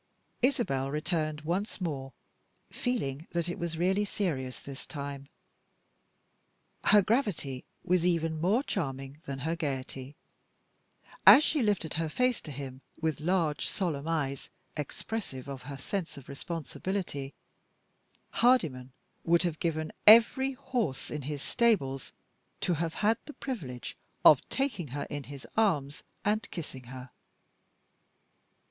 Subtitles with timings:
[0.41, 2.11] Isabel returned once more,
[2.71, 5.29] feeling that it was really serious this time.
[6.85, 10.15] Her gravity was even more charming than her gayety.
[11.27, 16.17] As she lifted her face to him, with large solemn eyes, expressive of her sense
[16.17, 17.35] of responsibility,
[18.31, 18.93] Hardyman
[19.23, 22.11] would have given every horse in his stables
[22.61, 23.95] to have had the privilege
[24.25, 27.11] of taking her in his arms and kissing her.